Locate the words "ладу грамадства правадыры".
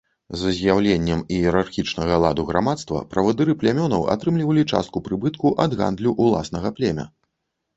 2.23-3.55